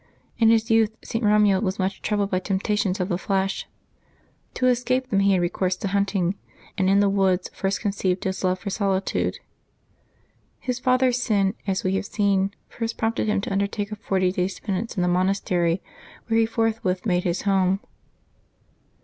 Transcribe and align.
In 0.39 0.49
his 0.49 0.71
youth 0.71 0.95
St. 1.03 1.23
Eomuald 1.23 1.61
was 1.61 1.77
much 1.77 2.01
troubled 2.01 2.31
by 2.31 2.39
temp 2.39 2.63
tations 2.63 2.99
of 2.99 3.07
the 3.07 3.19
flesh. 3.19 3.67
To 4.55 4.65
escape 4.65 5.11
them 5.11 5.19
he 5.19 5.33
had 5.33 5.41
recourse 5.41 5.75
to 5.75 5.89
hunting, 5.89 6.33
and 6.75 6.89
in 6.89 7.01
the 7.01 7.07
woods 7.07 7.51
first 7.53 7.81
conceived 7.81 8.23
his 8.23 8.43
love 8.43 8.57
for 8.57 8.71
Febbuabt 8.71 9.15
8] 9.15 9.25
LIVES 9.25 9.37
OF 9.37 9.37
THE 9.37 9.37
SAINTS 9.37 9.37
67 10.63 10.63
solitude. 10.63 10.63
His 10.65 10.79
fathers 10.79 11.21
sin, 11.21 11.53
as 11.67 11.83
we 11.83 11.95
have 11.97 12.05
seen, 12.07 12.51
first 12.67 12.97
prompted 12.97 13.27
him 13.29 13.41
to 13.41 13.51
undertake 13.51 13.91
a 13.91 13.95
forty 13.95 14.31
days' 14.31 14.59
penance 14.59 14.95
in 14.97 15.03
the 15.03 15.07
monaster}^ 15.07 15.79
which 16.25 16.39
he 16.39 16.47
forthwith 16.47 17.05
made 17.05 17.23
his 17.23 17.43
home. 17.43 17.79